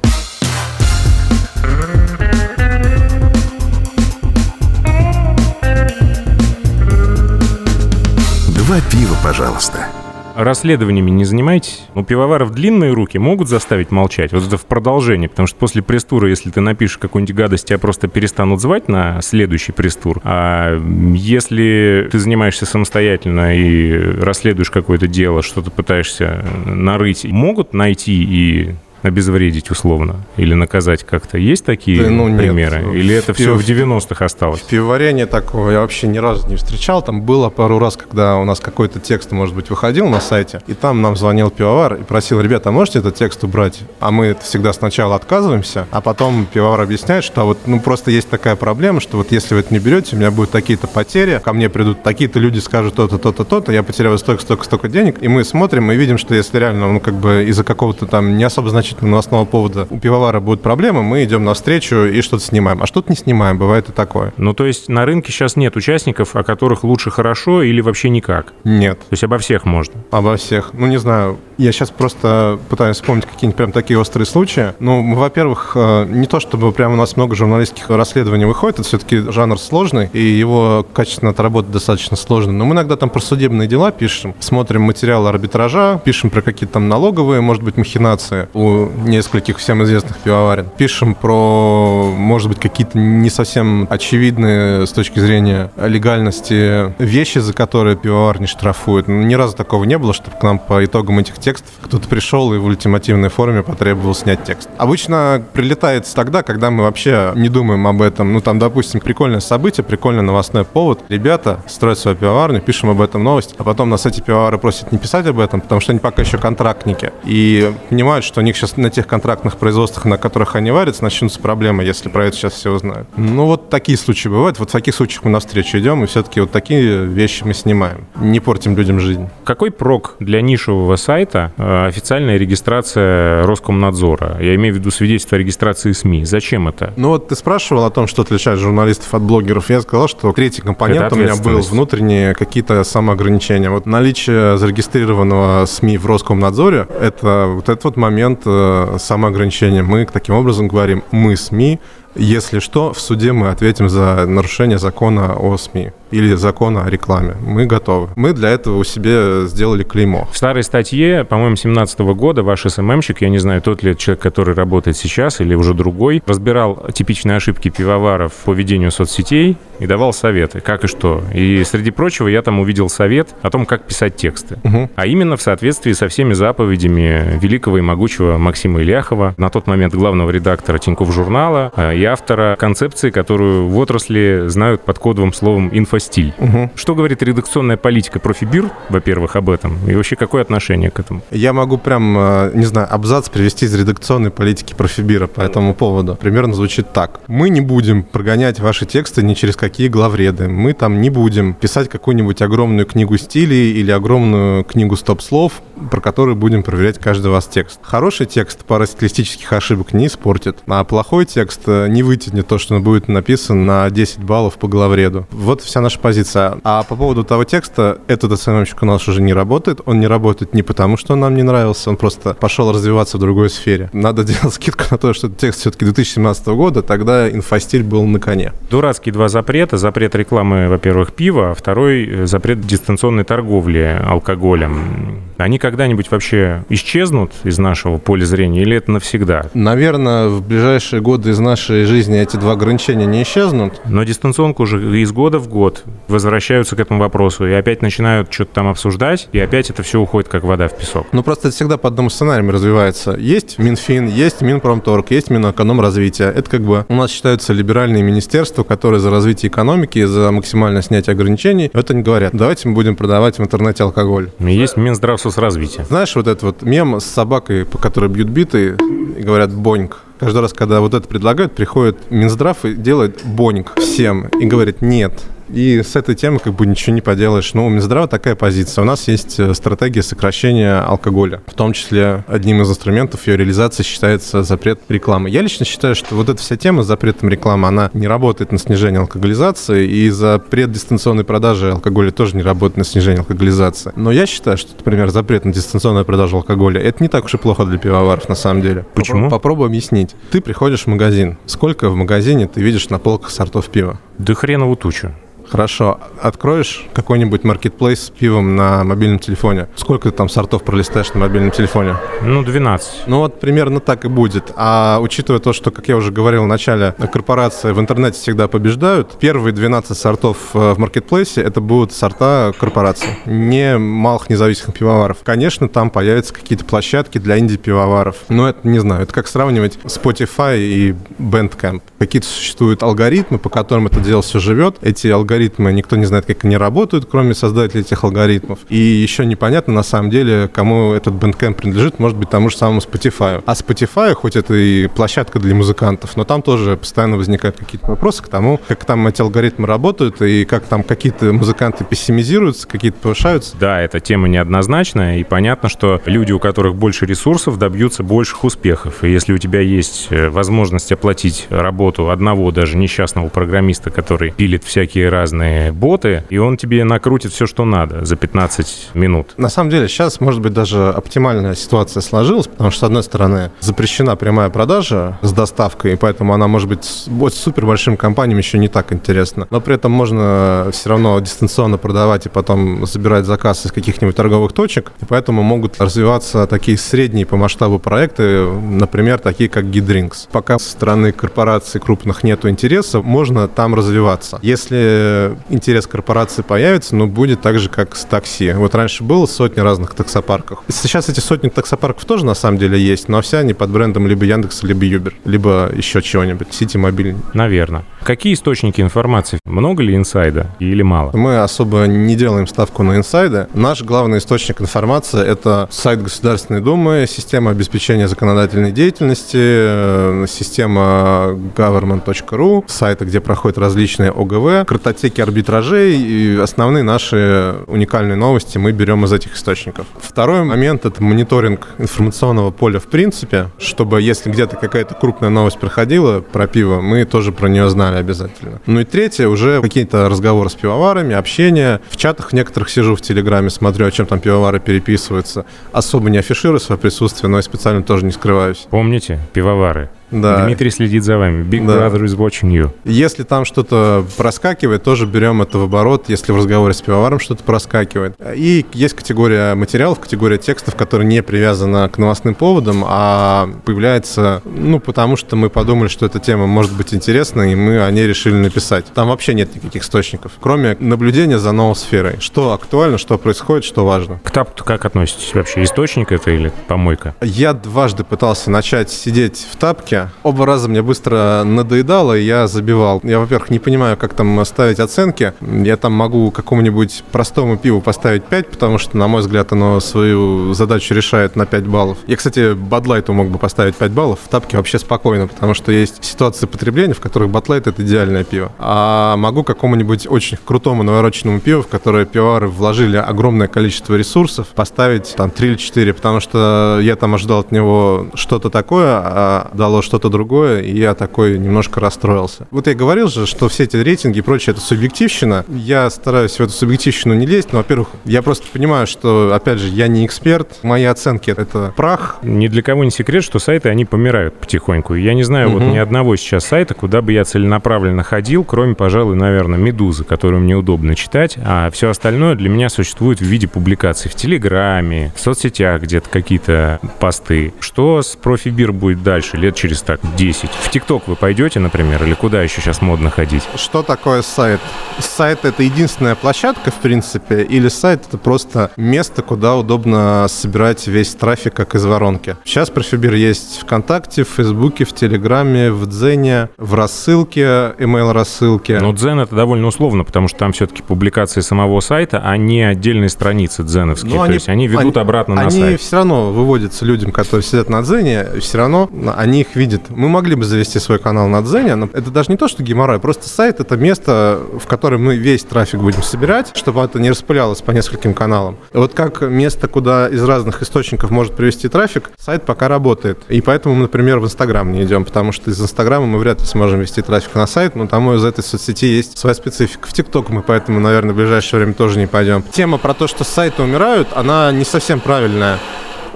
[8.76, 9.86] Два пива, пожалуйста.
[10.34, 11.86] Расследованиями не занимаетесь?
[11.94, 14.34] У пивоваров длинные руки могут заставить молчать?
[14.34, 18.06] Вот это в продолжении, потому что после пресс-тура, если ты напишешь какую-нибудь гадость, тебя просто
[18.06, 20.20] перестанут звать на следующий пресс-тур.
[20.24, 20.78] А
[21.14, 28.74] если ты занимаешься самостоятельно и расследуешь какое-то дело, что-то пытаешься нарыть, могут найти и
[29.06, 31.38] обезвредить условно или наказать как-то?
[31.38, 32.38] Есть такие Да, ну, нет.
[32.38, 32.96] примеры?
[32.98, 34.60] Или это В все в 90-х осталось?
[34.60, 37.02] Пивоварение такого я вообще ни разу не встречал.
[37.02, 40.74] Там было пару раз, когда у нас какой-то текст, может быть, выходил на сайте, и
[40.74, 43.80] там нам звонил пивовар и просил, ребята, а можете этот текст убрать?
[44.00, 48.56] А мы всегда сначала отказываемся, а потом пивовар объясняет, что вот, ну, просто есть такая
[48.56, 51.68] проблема, что вот если вы это не берете, у меня будут такие-то потери, ко мне
[51.68, 55.44] придут такие-то люди, скажут то-то, то-то, то-то, я потеряю столько, столько, столько денег, и мы
[55.44, 58.95] смотрим и видим, что если реально, ну, как бы из-за какого-то там не особо значительного
[59.02, 62.82] новостного повода у пивовара будут проблемы, мы идем навстречу и что-то снимаем.
[62.82, 64.32] А что-то не снимаем, бывает и такое.
[64.36, 68.52] Ну, то есть на рынке сейчас нет участников, о которых лучше хорошо или вообще никак?
[68.64, 68.98] Нет.
[69.00, 69.94] То есть обо всех можно?
[70.10, 70.70] Обо всех.
[70.72, 71.38] Ну, не знаю.
[71.58, 74.74] Я сейчас просто пытаюсь вспомнить какие-нибудь прям такие острые случаи.
[74.78, 79.18] Ну, во-первых, э, не то чтобы прям у нас много журналистских расследований выходит, это все-таки
[79.18, 82.52] жанр сложный, и его качественно отработать достаточно сложно.
[82.52, 86.88] Но мы иногда там про судебные дела пишем, смотрим материалы арбитража, пишем про какие-то там
[86.88, 90.68] налоговые, может быть, махинации у нескольких всем известных пивоварен.
[90.76, 97.96] Пишем про, может быть, какие-то не совсем очевидные с точки зрения легальности вещи, за которые
[97.96, 99.08] пивовар не штрафует.
[99.08, 102.52] Ну, Ни разу такого не было, чтобы к нам по итогам этих текстов кто-то пришел
[102.52, 104.68] и в ультимативной форме потребовал снять текст.
[104.78, 108.32] Обычно прилетает тогда, когда мы вообще не думаем об этом.
[108.32, 111.00] Ну, там, допустим, прикольное событие, прикольный новостной повод.
[111.08, 114.98] Ребята строят свою пивоварню, пишем об этом новость, а потом нас эти пивовары просят не
[114.98, 117.12] писать об этом, потому что они пока еще контрактники.
[117.24, 121.40] И понимают, что у них сейчас на тех контрактных производствах, на которых они варятся, начнутся
[121.40, 123.08] проблемы, если про это сейчас все узнают.
[123.16, 124.58] Ну, вот такие случаи бывают.
[124.58, 128.06] Вот в таких случаях мы навстречу идем, и все-таки вот такие вещи мы снимаем.
[128.16, 129.28] Не портим людям жизнь.
[129.44, 134.38] Какой прок для нишевого сайта э, официальная регистрация Роскомнадзора?
[134.40, 136.24] Я имею в виду свидетельство о регистрации СМИ.
[136.24, 136.92] Зачем это?
[136.96, 139.70] Ну вот ты спрашивал о том, что отличает журналистов от блогеров.
[139.70, 143.70] Я сказал, что третий компонент у меня был внутренние какие-то самоограничения.
[143.70, 149.82] Вот наличие зарегистрированного СМИ в Роскомнадзоре, это вот этот вот момент э, самоограничения.
[149.82, 151.80] Мы таким образом говорим, мы СМИ,
[152.18, 157.34] если что, в суде мы ответим за нарушение закона о СМИ или закона о рекламе.
[157.44, 158.08] Мы готовы.
[158.16, 160.28] Мы для этого у себе сделали клеймо.
[160.32, 164.22] В старой статье, по-моему, 17 года ваш СММщик, я не знаю, тот ли это человек,
[164.22, 170.12] который работает сейчас или уже другой, разбирал типичные ошибки пивоваров по ведению соцсетей и давал
[170.12, 171.22] советы, как и что.
[171.34, 174.58] И, среди прочего, я там увидел совет о том, как писать тексты.
[174.62, 174.90] Мгм.
[174.94, 179.94] А именно в соответствии со всеми заповедями великого и могучего Максима Ильяхова, на тот момент
[179.94, 181.72] главного редактора Тинькофф журнала.
[181.74, 186.32] А, И автора концепции, которую в отрасли знают под кодовым словом «инфостиль».
[186.38, 186.70] Угу.
[186.74, 191.22] Что говорит редакционная политика профибюр, во-первых, об этом, и вообще какое отношение к этому?
[191.30, 196.16] Я могу прям, э, не знаю, абзац привести из редакционной политики профибира по этому поводу.
[196.16, 197.20] Примерно звучит так.
[197.26, 200.48] Мы не будем прогонять ваши тексты ни через какие главреды.
[200.48, 206.36] Мы там не будем писать какую-нибудь огромную книгу стилей или огромную книгу стоп-слов, про которые
[206.36, 207.78] будем проверять каждый вас текст.
[207.82, 212.78] Хороший текст пара стилистических ошибок не испортит, а плохой текст э, не вытянет то, что
[212.78, 215.26] будет написан на 10 баллов по главреду.
[215.30, 216.58] Вот вся наша позиция.
[216.62, 219.80] А по поводу того текста, этот оценочек у нас уже не работает.
[219.86, 223.20] Он не работает не потому, что он нам не нравился, он просто пошел развиваться в
[223.20, 223.88] другой сфере.
[223.94, 228.52] Надо делать скидку на то, что текст все-таки 2017 года, тогда инфостиль был на коне.
[228.70, 229.78] Дурацкие два запрета.
[229.78, 235.22] Запрет рекламы, во-первых, пива, а второй э, запрет дистанционной торговли алкоголем.
[235.38, 239.46] Они когда-нибудь вообще исчезнут из нашего поля зрения или это навсегда?
[239.54, 243.80] Наверное, в ближайшие годы из нашей жизни эти два ограничения не исчезнут.
[243.86, 248.54] Но дистанционку уже из года в год возвращаются к этому вопросу и опять начинают что-то
[248.54, 251.06] там обсуждать, и опять это все уходит как вода в песок.
[251.12, 253.16] Ну, просто это всегда по одному сценарию развивается.
[253.18, 256.28] Есть Минфин, есть Минпромторг, есть Минэкономразвитие.
[256.28, 261.12] Это как бы у нас считаются либеральные министерства, которые за развитие экономики, за максимальное снятие
[261.12, 261.70] ограничений.
[261.72, 262.32] Это не говорят.
[262.34, 264.30] Давайте мы будем продавать в интернете алкоголь.
[264.38, 265.84] Есть Минздрав развития.
[265.88, 268.76] Знаешь, вот этот вот мем с собакой, по которой бьют биты,
[269.16, 269.98] и говорят «боньк».
[270.18, 275.12] Каждый раз, когда вот это предлагают, приходит Минздрав и делает боньк всем и говорит «нет».
[275.48, 277.54] И с этой темой как бы ничего не поделаешь.
[277.54, 278.82] Но у Минздрава такая позиция.
[278.82, 281.42] У нас есть э, стратегия сокращения алкоголя.
[281.46, 285.30] В том числе одним из инструментов ее реализации считается запрет рекламы.
[285.30, 288.58] Я лично считаю, что вот эта вся тема с запретом рекламы, она не работает на
[288.58, 293.92] снижение алкоголизации, и запрет дистанционной продажи алкоголя тоже не работает на снижение алкоголизации.
[293.96, 297.38] Но я считаю, что, например, запрет на дистанционную продажу алкоголя, это не так уж и
[297.38, 298.86] плохо для пивоваров на самом деле.
[298.94, 299.30] Почему?
[299.30, 300.14] Попробуй объяснить.
[300.30, 301.38] Ты приходишь в магазин.
[301.46, 304.00] Сколько в магазине ты видишь на полках сортов пива?
[304.18, 305.12] Да хренову тучу.
[305.50, 306.00] Хорошо.
[306.20, 309.68] Откроешь какой-нибудь маркетплейс с пивом на мобильном телефоне.
[309.76, 311.96] Сколько ты там сортов пролистаешь на мобильном телефоне?
[312.22, 313.06] Ну, 12.
[313.06, 314.52] Ну вот примерно так и будет.
[314.56, 319.18] А учитывая то, что, как я уже говорил в начале, корпорации в интернете всегда побеждают,
[319.18, 325.18] первые 12 сортов э, в маркетплейсе это будут сорта корпораций, не малых независимых пивоваров.
[325.22, 328.16] Конечно, там появятся какие-то площадки для инди-пивоваров.
[328.28, 331.82] Но это, не знаю, это как сравнивать Spotify и Bandcamp.
[331.98, 334.76] Какие-то существуют алгоритмы, по которым это дело все живет.
[334.82, 338.60] Эти алгоритмы алгоритмы, никто не знает, как они работают, кроме создателей этих алгоритмов.
[338.70, 342.80] И еще непонятно, на самом деле, кому этот Bandcamp принадлежит, может быть, тому же самому
[342.80, 343.42] Spotify.
[343.44, 348.22] А Spotify, хоть это и площадка для музыкантов, но там тоже постоянно возникают какие-то вопросы
[348.22, 353.54] к тому, как там эти алгоритмы работают, и как там какие-то музыканты пессимизируются, какие-то повышаются.
[353.60, 359.04] Да, эта тема неоднозначная, и понятно, что люди, у которых больше ресурсов, добьются больших успехов.
[359.04, 364.64] И если у тебя есть э, возможность оплатить работу одного даже несчастного программиста, который пилит
[364.64, 369.34] всякие разные разные боты, и он тебе накрутит все, что надо за 15 минут.
[369.36, 373.50] На самом деле сейчас, может быть, даже оптимальная ситуация сложилась, потому что, с одной стороны,
[373.60, 378.58] запрещена прямая продажа с доставкой, и поэтому она, может быть, с супер большим компаниям еще
[378.58, 379.48] не так интересна.
[379.50, 384.52] Но при этом можно все равно дистанционно продавать и потом забирать заказ из каких-нибудь торговых
[384.52, 390.28] точек, и поэтому могут развиваться такие средние по масштабу проекты, например, такие как Gidrinks.
[390.30, 394.38] Пока со стороны корпораций крупных нету интереса, можно там развиваться.
[394.42, 395.15] Если
[395.48, 398.52] интерес корпорации появится, но будет так же, как с такси.
[398.52, 400.60] Вот раньше было сотни разных таксопарков.
[400.68, 404.24] Сейчас эти сотни таксопарков тоже на самом деле есть, но все они под брендом либо
[404.24, 407.16] Яндекса, либо Юбер, либо еще чего-нибудь, Сити Мобиль.
[407.34, 407.84] Наверное.
[408.06, 409.40] Какие источники информации?
[409.44, 411.10] Много ли инсайда или мало?
[411.12, 413.48] Мы особо не делаем ставку на инсайды.
[413.52, 422.62] Наш главный источник информации– это сайт Государственной Думы, система обеспечения законодательной деятельности, э, система government.ru,
[422.68, 429.12] сайты, где проходят различные ОГВ, картотеки арбитражей и основные наши уникальные новости мы берем из
[429.12, 429.88] этих источников.
[430.00, 436.20] Второй момент– это мониторинг информационного поля в принципе, чтобы если где-то какая-то крупная новость проходила
[436.20, 438.60] про пиво, мы тоже про нее знали канале обязательно.
[438.66, 441.80] Ну и третье, уже какие-то разговоры с пивоварами, общение.
[441.90, 445.44] В чатах некоторых сижу в Телеграме, смотрю, о чем там пивовары переписываются.
[445.72, 448.66] Особо не афиширую свое присутствие, но я специально тоже не скрываюсь.
[448.70, 449.88] Помните, пивовары,
[450.20, 450.44] да.
[450.44, 451.44] Дмитрий следит за вами.
[451.44, 451.86] Big да.
[451.88, 452.70] Brother is watching you.
[452.84, 457.44] Если там что-то проскакивает, тоже берем это в оборот, если в разговоре с пивоваром что-то
[457.44, 458.14] проскакивает.
[458.34, 464.80] И есть категория материалов, категория текстов, которая не привязана к новостным поводам, а появляется, ну,
[464.80, 468.34] потому что мы подумали, что эта тема может быть интересна, и мы о ней решили
[468.34, 468.86] написать.
[468.94, 472.16] Там вообще нет никаких источников, кроме наблюдения за новосферой.
[472.20, 474.20] Что актуально, что происходит, что важно.
[474.24, 475.62] К тапу как относитесь вообще?
[475.62, 477.14] Источник это или помойка?
[477.20, 483.00] Я дважды пытался начать сидеть в тапке, Оба раза мне быстро надоедало, и я забивал.
[483.02, 485.32] Я, во-первых, не понимаю, как там ставить оценки.
[485.40, 490.54] Я там могу какому-нибудь простому пиву поставить 5, потому что, на мой взгляд, оно свою
[490.54, 491.98] задачу решает на 5 баллов.
[492.06, 496.04] Я, кстати, Бадлайту мог бы поставить 5 баллов, в тапке вообще спокойно, потому что есть
[496.04, 498.52] ситуации потребления, в которых Бадлайт— это идеальное пиво.
[498.58, 505.14] А могу какому-нибудь очень крутому навороченному пиву, в которое пивовары вложили огромное количество ресурсов, поставить
[505.16, 509.82] там 3 или 4, потому что я там ожидал от него что-то такое, а дало
[509.86, 512.46] что-то другое, и я такой немножко расстроился.
[512.50, 515.44] Вот я говорил же, что все эти рейтинги и прочее— это субъективщина.
[515.48, 519.68] Я стараюсь в эту субъективщину не лезть, но, во-первых, я просто понимаю, что, опять же,
[519.68, 522.18] я не эксперт, мои оценки— это прах.
[522.22, 524.94] Ни для кого не секрет, что сайты, они помирают потихоньку.
[524.94, 525.58] Я не знаю угу.
[525.58, 530.42] вот ни одного сейчас сайта, куда бы я целенаправленно ходил, кроме, пожалуй, наверное, «Медузы», которую
[530.42, 535.20] мне удобно читать, а все остальное для меня существует в виде публикаций в Телеграме, в
[535.20, 537.54] соцсетях где-то какие-то посты.
[537.60, 540.50] Что с профибир будет дальше, лет через так 10?
[540.50, 543.42] В ТикТок вы пойдете, например, или куда еще сейчас модно ходить?
[543.56, 544.60] Что такое сайт?
[544.98, 551.14] Сайт— это единственная площадка, в принципе, или сайт— это просто место, куда удобно собирать весь
[551.14, 552.36] трафик, как из воронки.
[552.44, 558.80] Сейчас профибир есть ВКонтакте, в Фейсбуке, в Телеграме, в Дзене, в рассылке, email-рассылке.
[558.80, 563.08] Но Дзен— это довольно условно, потому что там все-таки публикации самого сайта, а не отдельные
[563.08, 564.10] страницы дзеновские.
[564.12, 565.64] Но То они, есть они ведут они, обратно на они сайт.
[565.64, 569.65] Они все равно выводятся людям, которые сидят на Дзене, все равно они их видят.
[569.88, 573.00] Мы могли бы завести свой канал на Дзене, но это даже не то, что геморрой,
[573.00, 577.62] просто сайт— это место, в котором мы весь трафик будем собирать, чтобы это не распылялось
[577.62, 578.56] по нескольким каналам.
[578.72, 583.22] Вот как место, куда из разных источников может привести трафик, сайт пока работает.
[583.28, 586.46] И поэтому мы, например, в Инстаграм не идем, потому что из Инстаграма мы вряд ли
[586.46, 589.88] сможем вести трафик на сайт, но там из этой соцсети есть своя специфика.
[589.88, 592.42] В ТикТок мы поэтому, наверное, в ближайшее время тоже не пойдем.
[592.52, 595.58] Тема про то, что сайты умирают, она не совсем правильная.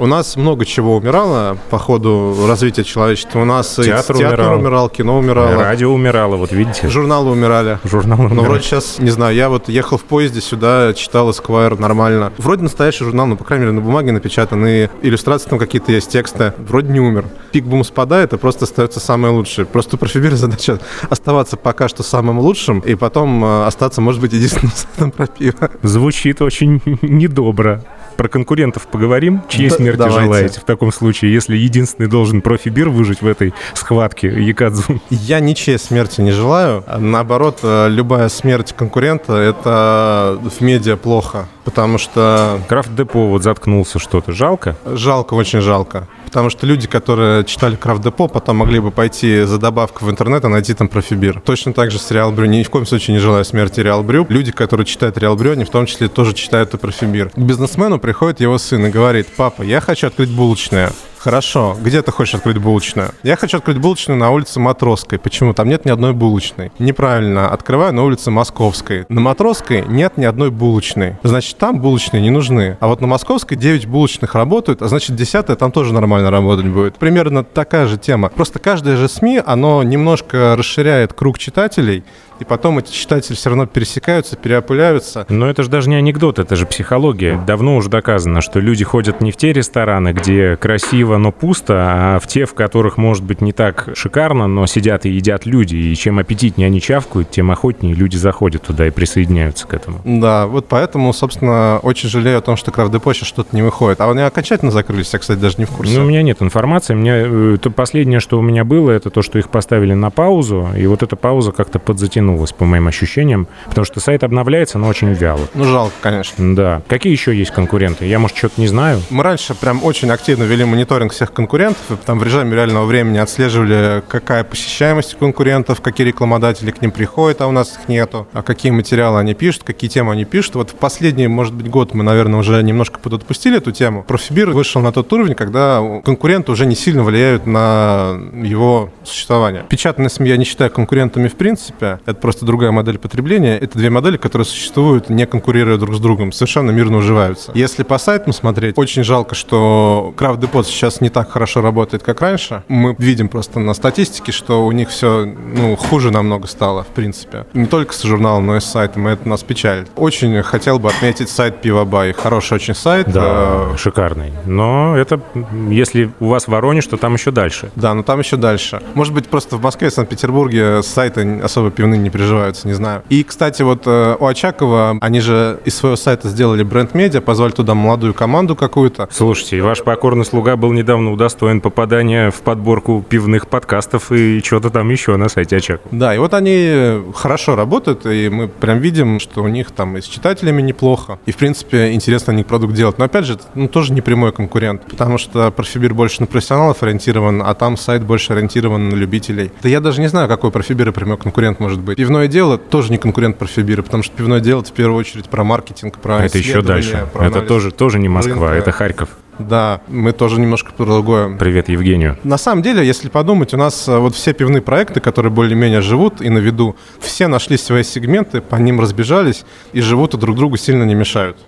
[0.01, 3.41] У нас много чего умирало по ходу развития человечества.
[3.41, 4.59] У нас театр, театр умирал.
[4.59, 5.57] умирал, кино умирало.
[5.57, 6.89] Радио умирало, вот видите.
[6.89, 7.79] Журналы умирали.
[7.85, 8.41] Журналы умирали.
[8.41, 12.33] Но вроде сейчас, не знаю, я вот ехал в поезде сюда, читал Esquire нормально.
[12.39, 16.55] Вроде настоящий журнал, но, по крайней мере, на бумаге напечатаны, иллюстрации там какие-то есть, тексты.
[16.57, 17.27] Вроде не умер.
[17.53, 19.67] Пик-бум спадает, и просто остается самое лучшее.
[19.67, 20.79] Просто у Профибира задача
[21.11, 25.69] оставаться пока что самым лучшим, и потом э, остаться, может быть, единственным сайтом про пиво.
[25.83, 27.85] Звучит очень недобро
[28.21, 29.41] про конкурентов поговорим?
[29.49, 30.25] Чьей да, смерти давайте.
[30.25, 35.01] желаете в таком случае, если единственный должен профибир выжить в этой схватке Якадзу?
[35.09, 36.85] Я ничьей смерти не желаю.
[36.99, 42.61] Наоборот, э, любая смерть конкурента— это в медиа плохо, потому что...
[42.69, 44.33] Крафт-депо вот заткнулся что-то.
[44.33, 44.77] Жалко?
[44.85, 49.59] Жалко, очень жалко потому что люди, которые читали Крафт Депо, потом могли бы пойти за
[49.59, 51.41] добавкой в интернет и найти там профибир.
[51.41, 52.47] Точно так же с Реал Брю.
[52.47, 54.27] Ни в коем случае не желаю смерти Реал Брю.
[54.29, 57.31] Люди, которые читают Реал Брю, они в том числе тоже читают и профибир.
[57.31, 60.91] К бизнесмену приходит его сын и говорит, папа, я хочу открыть булочное.
[61.21, 61.77] Хорошо.
[61.79, 63.11] Где ты хочешь открыть булочную?
[63.23, 65.19] Я хочу открыть булочную на улице Матросской.
[65.19, 65.53] Почему?
[65.53, 66.73] Там нет ни одной булочной.
[66.79, 67.51] Неправильно.
[67.51, 69.05] Открываю на улице Московской.
[69.11, 71.19] На Матросской нет ни одной булочной.
[71.23, 72.79] Значит, там булочные не нужны.
[72.81, 76.97] А вот на Московской 9 булочных работают, а значит, 10 там тоже нормально работать будет.
[76.97, 78.31] Примерно такая же тема.
[78.31, 82.03] Просто каждое же СМИ, оно немножко расширяет круг читателей,
[82.41, 85.27] и потом эти читатели все равно пересекаются, переопыляются.
[85.29, 87.39] Но это же даже не анекдот, это же психология.
[87.47, 92.19] Давно уже доказано, что люди ходят не в те рестораны, где красиво, но пусто, а
[92.19, 95.77] в те, в которых, может быть, не так шикарно, но сидят и едят люди.
[95.77, 100.01] И чем аппетитнее они чавкают, тем охотнее люди заходят туда и присоединяются к этому.
[100.05, 104.01] Да, вот поэтому, собственно, очень жалею о том, что Крафт-депо сейчас что-то не выходит.
[104.01, 105.99] А они окончательно закрылись, я, кстати, даже не в курсе.
[105.99, 106.95] Ну, у меня нет информации.
[106.95, 110.69] Мне, э, то последнее, что у меня было, это то, что их поставили на паузу,
[110.77, 115.13] и вот эта пауза как-то подзатянулась по моим ощущениям, потому что сайт обновляется, но очень
[115.13, 115.41] вяло.
[115.55, 116.55] Ну, жалко, конечно.
[116.55, 116.83] Да.
[116.89, 118.07] Какие еще есть конкуренты?
[118.07, 119.01] Я, может, что-то не знаю.
[119.11, 120.65] Мы раньше прям очень активно вели
[121.01, 126.71] мониторинг всех конкурентов, и там в режиме реального времени отслеживали, какая посещаемость конкурентов, какие рекламодатели
[126.71, 130.13] к ним приходят, а у нас их нету, а какие материалы они пишут, какие темы
[130.13, 130.57] они пишут.
[130.57, 134.05] Вот в последний, может быть, год мы, наверное, уже немножко подотпустили эту тему.
[134.07, 139.65] Профибир вышел на тот уровень, когда конкуренты уже не сильно влияют на его существование.
[139.69, 142.01] Печатные СМИ я не считаю конкурентами в принципе.
[142.07, 143.59] Это просто другая модель потребления.
[143.59, 147.53] Это две модели, которые существуют, не конкурируя друг с другом, совершенно мирно уживаются.
[147.55, 152.21] Если по сайтам смотреть, очень жалко, что Craft Depot сейчас не так хорошо работает, как
[152.21, 152.63] раньше.
[152.69, 157.47] Мы видим просто на статистике, что у них все ну, хуже намного стало, в принципе.
[157.55, 159.89] Не только с журналом, но и с сайтом, и это нас печалит.
[159.97, 162.13] Очень хотел бы отметить сайт Пивобай.
[162.13, 163.11] Хороший очень сайт.
[163.11, 164.33] Да, э, шикарный.
[164.47, 165.21] Но это,
[165.69, 167.71] если у вас Воронеж, то там еще дальше.
[167.77, 168.83] Да, но там еще дальше.
[168.95, 173.03] Может быть, просто в Москве и Санкт-Петербурге сайты особо пивные не приживаются, не знаю.
[173.09, 177.75] И, кстати, вот э, у Очакова, они же из своего сайта сделали бренд-медиа, позвали туда
[177.75, 179.09] молодую команду какую-то.
[179.11, 184.71] Слушайте, ваш покорный слуга был не недавно удостоен попадания в подборку пивных подкастов и что-то
[184.71, 185.87] там еще на сайте Очаков.
[185.91, 190.01] Да, и вот они хорошо работают, и мы прям видим, что у них там и
[190.01, 192.99] с читателями неплохо, и, в принципе, интересно они продукт делать.
[192.99, 197.43] Но, опять же, ну, тоже не прямой конкурент, потому что профибир больше на профессионалов ориентирован,
[197.45, 199.53] а там сайт больше ориентирован на любителей.
[199.63, 201.97] Да я даже не знаю, какой профибир и прямой конкурент может быть.
[201.97, 205.99] Пивное дело тоже не конкурент профибира, потому что пивное дело в первую очередь про маркетинг,
[205.99, 207.07] про А это еще дальше.
[207.15, 208.59] Это тоже, тоже не Москва, рынка.
[208.59, 209.11] это Харьков.
[209.49, 211.37] Да, мы тоже немножко про другое.
[211.37, 212.19] Привет Евгению.
[212.25, 216.21] На самом деле, если подумать, у нас э, вот все пивные проекты, которые более-менее живут
[216.21, 220.57] и на виду, все нашли свои сегменты, по ним разбежались и живут и друг другу
[220.57, 221.39] сильно не мешают.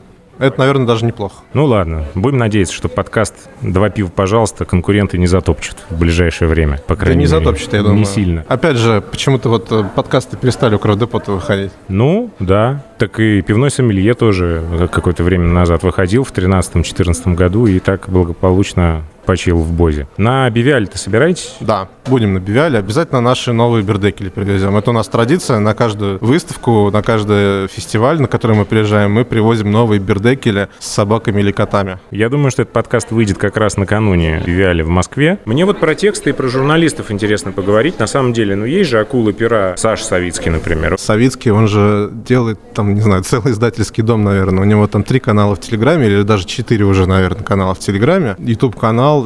[0.43, 1.37] Это, наверное, даже неплохо.
[1.55, 6.79] Ну ладно, будем надеяться, что подкаст «Два пива, пожалуйста» конкуренты не затопчут в ближайшее время,
[6.87, 7.39] по Да крайней не мере.
[7.39, 7.99] затопчет, я думаю.
[7.99, 8.45] Не сильно.
[8.49, 11.71] Опять же, почему-то вот э, подкасты перестали у Кровдепота выходить.
[11.89, 12.83] Ну, да.
[12.99, 19.03] Так и пивной сомелье тоже какое-то время назад выходил в 13-14 году и так благополучно
[19.25, 20.07] почил в Бозе.
[20.17, 21.57] На Бивиаль ты собираетесь?
[21.61, 22.79] Да, будем на Бивиале.
[22.79, 24.77] Обязательно наши новые бердекели привезем.
[24.77, 25.59] Это у нас традиция.
[25.59, 30.87] На каждую выставку, на каждый фестиваль, на который мы приезжаем, мы привозим новые бердекели с
[30.87, 31.99] собаками или котами.
[32.11, 35.39] Я думаю, что этот подкаст выйдет как раз накануне Бивиали в Москве.
[35.45, 37.99] Мне вот про тексты и про журналистов интересно поговорить.
[37.99, 40.97] На самом деле, ну есть же акулы пера Саш Савицкий, например.
[40.99, 44.63] Савицкий, он же делает там, не знаю, целый издательский дом, наверное.
[44.63, 48.37] У него там три канала в Телеграме, или даже четыре уже, наверное, канала в Телеграме.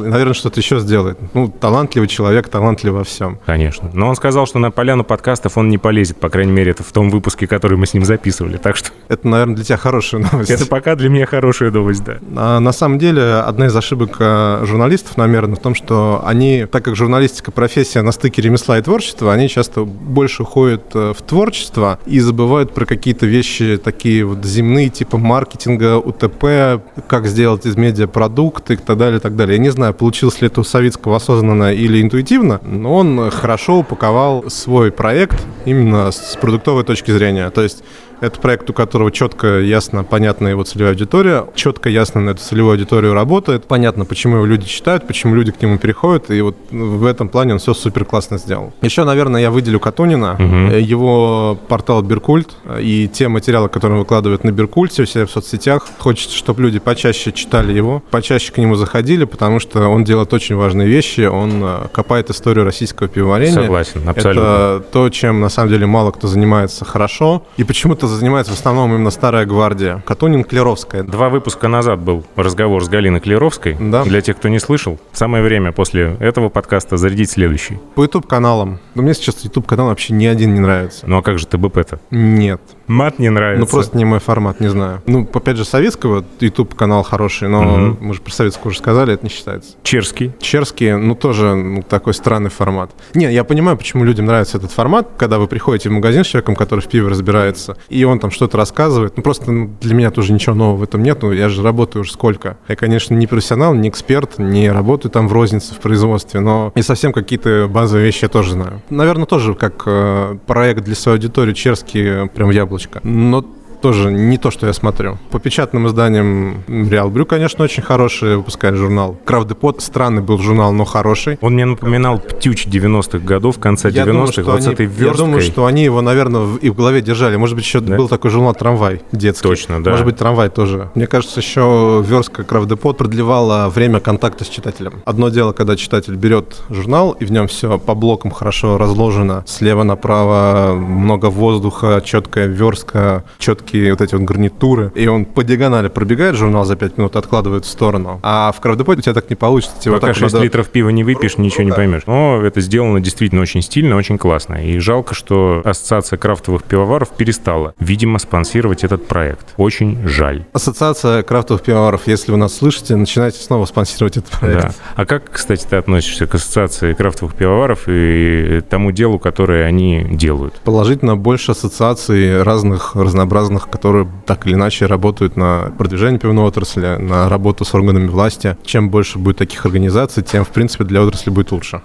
[0.03, 1.17] И, наверное, что-то еще сделает.
[1.33, 3.39] Ну, талантливый человек, талантливый во всем.
[3.45, 3.89] Конечно.
[3.93, 6.91] Но он сказал, что на поляну подкастов он не полезет, по крайней мере, это в
[6.91, 8.57] том выпуске, который мы с ним записывали.
[8.57, 10.49] Так что Это, наверное, для тебя хорошая новость.
[10.51, 12.17] это пока для меня хорошая новость, да.
[12.35, 16.83] А на самом деле, одна из ошибок э, журналистов, наверное, в том, что они, так
[16.83, 21.99] как журналистика профессия на стыке ремесла и творчества, они часто больше уходят э, в творчество
[22.05, 28.07] и забывают про какие-то вещи такие вот земные, типа маркетинга, УТП, как сделать из медиа
[28.07, 29.57] продукт и так далее, и так далее.
[29.57, 34.49] Я не знаю, получилось ли это у Савицкого осознанно или интуитивно, но он хорошо упаковал
[34.49, 37.49] свой проект именно с продуктовой точки зрения.
[37.51, 37.83] То есть
[38.21, 42.73] это проект, у которого четко, ясно, понятна его целевая аудитория, четко, ясно на эту целевую
[42.73, 47.05] аудиторию работает, понятно, почему его люди читают, почему люди к нему переходят, и вот в
[47.05, 48.73] этом плане он все супер классно сделал.
[48.81, 54.43] Еще, наверное, я выделю Катунина, Э, его портал Биркульт и те материалы, которые он выкладывает
[54.43, 55.87] на Биркульте у себя в соцсетях.
[55.99, 60.55] Хочется, чтобы люди почаще читали его, почаще к нему заходили, потому что он делает очень
[60.55, 63.53] важные вещи, он э, копает историю российского пивоварения.
[63.53, 64.41] Согласен, абсолютно.
[64.41, 67.45] Это то, чем на самом деле мало кто занимается хорошо.
[67.57, 70.01] И почему-то занимается в основном именно старая гвардия.
[70.05, 71.03] Катунин Клеровская.
[71.03, 73.75] Два выпуска назад был разговор с Галиной Клеровской.
[73.79, 74.03] Да.
[74.03, 77.79] Для тех, кто не слышал, самое время после этого подкаста зарядить следующий.
[77.95, 78.79] По YouTube-каналам.
[78.95, 81.05] Но мне сейчас YouTube-канал вообще ни один не нравится.
[81.07, 81.99] Ну а как же ТБП-то?
[82.11, 82.61] Нет.
[82.87, 83.59] Мат не нравится.
[83.59, 85.01] Ну, просто не мой формат, не знаю.
[85.05, 87.97] Ну, опять же, советского YouTube-канал хороший, но Мгм.
[87.99, 89.75] мы же про советского уже сказали, это не считается.
[89.83, 90.31] Черский.
[90.39, 92.91] Черский, ну, тоже ну, такой странный формат.
[93.13, 96.55] Не, я понимаю, почему людям нравится этот формат, когда вы приходите в магазин с человеком,
[96.55, 99.17] который в пиве разбирается, и он там что-то рассказывает.
[99.17, 101.21] Ну, просто ну, для меня тоже ничего нового в этом нет.
[101.21, 102.57] Ну, я же работаю уже сколько.
[102.67, 106.81] Я, конечно, не профессионал, не эксперт, не работаю там в рознице, в производстве, но и
[106.81, 108.81] совсем какие-то базовые вещи я тоже знаю.
[108.89, 113.01] Наверное, тоже как э, проект для своей аудитории Черский прям в яблочко.
[113.03, 113.43] Но
[113.81, 115.17] тоже не то, что я смотрю.
[115.31, 119.17] По печатным изданиям Реал Брю, конечно, очень хороший, выпускает журнал.
[119.25, 121.37] Крафт Депот странный был журнал, но хороший.
[121.41, 125.25] Он мне напоминал Птюч 90-х годов, конца 90-х, вот с они, этой я версткой.
[125.25, 127.35] думаю, что они его, наверное, в- и в голове держали.
[127.37, 127.95] Может быть, еще Да?
[127.95, 129.47] был такой журнал «Трамвай» детский.
[129.47, 129.91] Точно, да.
[129.91, 130.89] Может быть, «Трамвай» тоже.
[130.95, 135.01] Мне кажется, еще верстка Крафт Депот продлевала время контакта с читателем.
[135.05, 139.43] Одно дело, когда читатель берет журнал, и в нем все по блокам хорошо разложено.
[139.47, 143.23] Слева направо много воздуха, четкая верстка,
[143.67, 144.91] четкие вот эти вот гарнитуры.
[144.95, 148.19] И он по диагонали пробегает журнал за 5 минут, откладывает в сторону.
[148.23, 149.75] А в Крафт у тебя так не получится.
[149.79, 152.03] Тебе вот Пока так 6 надо- литров пива не выпьешь, ничего не поймешь.
[152.05, 154.55] Но это сделано действительно очень стильно, очень классно.
[154.55, 159.53] И жалко, что Ассоциация крафтовых пивоваров перестала, видимо, спонсировать этот проект.
[159.57, 160.45] Очень жаль.
[160.53, 164.61] Ассоциация крафтовых пивоваров, если вы нас слышите, начинайте снова спонсировать этот проект.
[164.61, 164.71] Да.
[164.95, 170.55] А как, кстати, ты относишься к Ассоциации крафтовых пивоваров и тому делу, которое они делают?
[170.63, 177.29] Положительно больше ассоциаций разных, разнообразных, которые так или иначе работают на продвижение пивной отрасли, на
[177.29, 178.57] работу с органами власти.
[178.63, 181.81] Чем больше будет таких организаций, тем, в принципе, для отрасли будет лучше.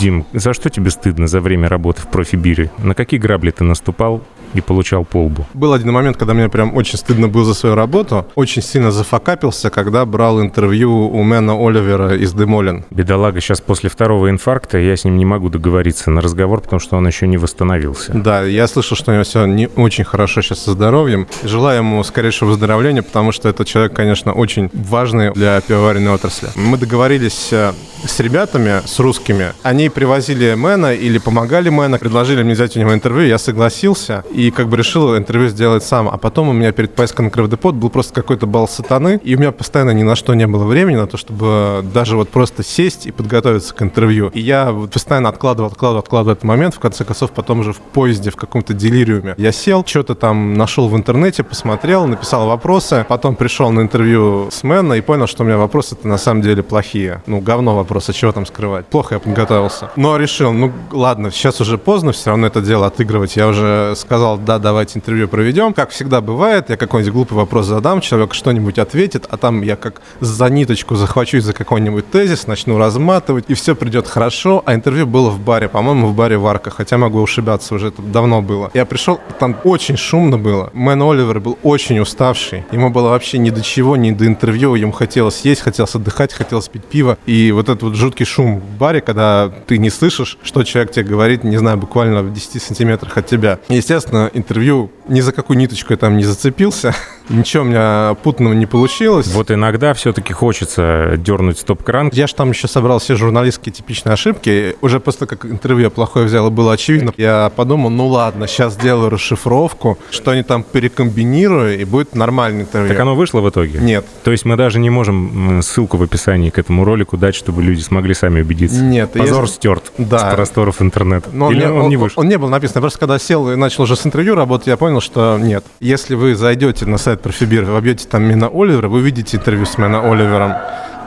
[0.00, 2.70] Дим, за что тебе стыдно за время работы в профибире?
[2.78, 4.22] На какие грабли ты наступал
[4.58, 5.46] и получал полбу.
[5.54, 8.26] Был один момент, когда мне прям очень стыдно было за свою работу.
[8.34, 12.84] Очень сильно зафакапился, когда брал интервью у Мэна Оливера из Демолин.
[12.90, 16.96] Бедолага сейчас после второго инфаркта, я с ним не могу договориться на разговор, потому что
[16.96, 18.12] он еще не восстановился.
[18.12, 21.26] Да, я слышал, что у него все не очень хорошо сейчас со здоровьем.
[21.42, 26.48] Желаю ему скорейшего выздоровления, потому что этот человек, конечно, очень важный для пивоваренной отрасли.
[26.54, 27.72] Мы договорились э,
[28.04, 29.52] с ребятами, с русскими.
[29.62, 34.45] Они привозили Мэна или помогали Мэна, предложили мне взять у него интервью, я согласился и
[34.50, 36.08] как бы решил интервью сделать сам.
[36.08, 39.38] А потом у меня перед поездкой на Кровдепот был просто какой-то бал сатаны, и у
[39.38, 43.06] меня постоянно ни на что не было времени на то, чтобы даже вот просто сесть
[43.06, 44.30] и подготовиться к интервью.
[44.34, 46.74] И я вот постоянно откладывал, откладывал, откладывал этот момент.
[46.74, 50.88] В конце концов, потом уже в поезде, в каком-то делириуме я сел, что-то там нашел
[50.88, 55.46] в интернете, посмотрел, написал вопросы, потом пришел на интервью с Мэна и понял, что у
[55.46, 57.22] меня вопросы-то на самом деле плохие.
[57.26, 58.86] Ну, говно вопросы, чего там скрывать.
[58.86, 59.90] Плохо я подготовился.
[59.96, 63.36] Но решил, ну, ладно, сейчас уже поздно все равно это дело отыгрывать.
[63.36, 65.72] Я уже сказал, да, давайте интервью проведем.
[65.72, 70.00] Как всегда бывает, я какой-нибудь глупый вопрос задам, человек что-нибудь ответит, а там я как
[70.20, 74.62] за ниточку захвачусь за какой-нибудь тезис, начну разматывать, и все придет хорошо.
[74.66, 78.42] А интервью было в баре, по-моему, в баре Варка, хотя могу ошибаться, уже это давно
[78.42, 78.70] было.
[78.74, 80.70] Я пришел, там очень шумно было.
[80.72, 82.64] Мэн Оливер был очень уставший.
[82.72, 84.74] Ему было вообще ни до чего, ни до интервью.
[84.74, 87.18] Ему хотелось есть, хотелось отдыхать, хотелось пить пиво.
[87.26, 91.04] И вот этот вот жуткий шум в баре, когда ты не слышишь, что человек тебе
[91.04, 93.58] говорит, не знаю, буквально в 10 сантиметрах от тебя.
[93.68, 96.94] Естественно, интервью ни за какую ниточку я там не зацепился.
[97.28, 99.28] Ничего у меня путного не получилось.
[99.28, 102.10] Вот иногда все-таки хочется дернуть стоп-кран.
[102.12, 104.76] Я же там еще собрал все журналистские типичные ошибки.
[104.80, 108.74] Уже после того, как интервью плохое взял, и было очевидно, я подумал, ну ладно, сейчас
[108.74, 112.88] сделаю расшифровку, что они там перекомбинирую, и будет нормальный интервью.
[112.88, 113.78] Так оно вышло в итоге?
[113.80, 114.04] Нет.
[114.24, 117.80] То есть мы даже не можем ссылку в описании к этому ролику дать, чтобы люди
[117.80, 118.82] смогли сами убедиться?
[118.82, 119.12] Нет.
[119.12, 119.54] Позор если...
[119.54, 120.18] стерт да.
[120.18, 121.28] с просторов интернета.
[121.32, 122.20] Но Или он, он, не вышел?
[122.20, 122.76] Он не был написан.
[122.76, 125.64] Я просто когда сел и начал уже с интервью работать, я понял, что нет.
[125.80, 130.00] Если вы зайдете на сайт Профибир, вобьете там Мина Оливера, вы увидите интервью с Мина
[130.00, 130.54] Оливером.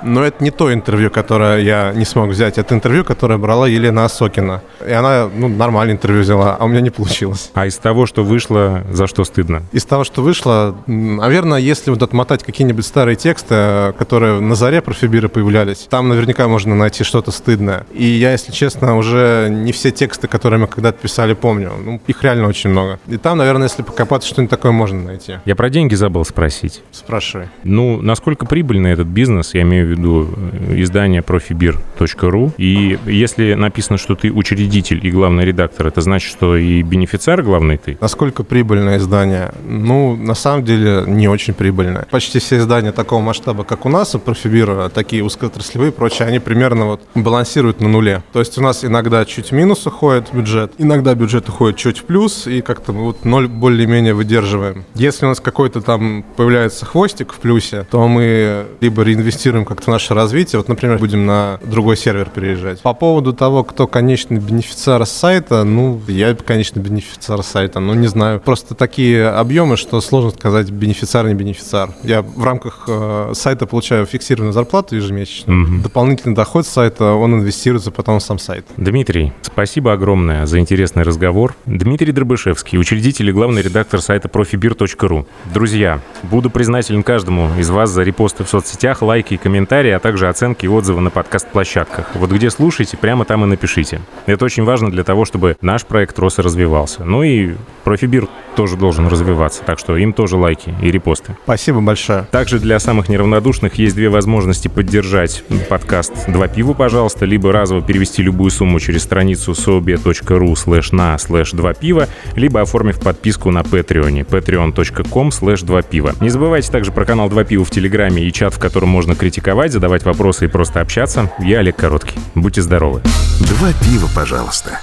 [0.04, 2.58] Но это не то интервью, которое я не смог взять.
[2.58, 4.62] Это интервью, которое брала Елена Осокина.
[4.86, 7.52] И она, ну, нормальное интервью взяла, а у меня не получилось.
[7.54, 9.64] А из того, что вышло, за что стыдно?
[9.72, 14.94] Из того, что вышло, наверное, если вот отмотать какие-нибудь старые тексты, которые на заре про
[14.94, 17.86] Фибиры появлялись, там наверняка можно найти что-то стыдное.
[17.92, 21.72] И я, если честно, уже не все тексты, которые мы когда-то писали, помню.
[21.84, 23.00] Ну, их реально очень много.
[23.08, 25.36] И там, наверное, если покопаться, что-нибудь такое можно найти.
[25.46, 26.82] Я про деньги забыл спросить.
[26.92, 27.48] Спрашивай.
[27.64, 32.54] Ну, насколько прибыльный этот бизнес, я имею в виду э, издание profibir.ru.
[32.58, 37.78] И если написано, что ты учредитель и главный редактор, это значит, что и бенефициар главный
[37.78, 37.98] ты?
[38.02, 39.52] Насколько прибыльное издание?
[39.66, 42.08] Ну, на самом деле, не очень прибыльное.
[42.12, 46.40] Почти все издания такого масштаба, как у нас, у Профибира, такие узкоотраслевые и прочие, они
[46.40, 48.24] примерно вот балансируют на нуле.
[48.34, 52.48] То есть у нас иногда чуть минус уходит бюджет, иногда бюджет уходит чуть в плюс,
[52.48, 54.86] и как-то мы вот ноль более-менее выдерживаем.
[54.96, 60.14] Если у нас какой-то там появляется хвостик в плюсе, то мы либо реинвестируем как-то наше
[60.14, 60.60] развитие.
[60.60, 62.82] Вот, например, будем на другой сервер переезжать.
[62.82, 68.42] По поводу того, кто конечный бенефициар сайта, ну, я конечный бенефициар сайта, ну, не знаю.
[68.42, 71.92] Просто такие объемы, что сложно сказать, бенефициар, не бенефициар.
[72.04, 75.54] Я в рамках э, сайта получаю фиксированную зарплату ежемесячно.
[75.54, 75.82] Угу.
[75.84, 78.66] Дополнительный доход сайта, он инвестируется потом в сам сайт.
[78.76, 81.56] Дмитрий, спасибо огромное за интересный разговор.
[81.66, 85.26] Дмитрий Дробышевский, учредитель и главный редактор сайта profibir.ru.
[85.54, 90.28] Друзья, буду признателен каждому из вас за репосты в соцсетях, лайки и комментарии, а также
[90.28, 92.16] оценки и отзывы на подкаст-площадках.
[92.16, 94.02] Вот где слушаете, прямо там и напишите.
[94.26, 97.04] Это очень важно для того, чтобы наш проект рос и развивался.
[97.04, 97.54] Ну и
[97.84, 101.36] Profibeer тоже должен развиваться, так что им тоже лайки и репосты.
[101.44, 102.28] Спасибо большое.
[102.32, 108.22] Также для самых неравнодушных есть две возможности поддержать подкаст «Два пива», пожалуйста, либо разово перевести
[108.22, 114.26] любую сумму через страницу yasobe.ru слэш на слэш два пива, либо оформив подписку на Patreon,
[114.28, 116.14] patreon.com слэш два пива.
[116.20, 119.59] Не забывайте также про канал «Два пива» в Телеграме и чат, в котором можно критиковать,
[119.68, 121.30] задавать вопросы и просто общаться.
[121.40, 122.18] Я Олег Короткий.
[122.34, 123.02] Будьте здоровы.
[123.42, 124.80] Два пива, пожалуйста.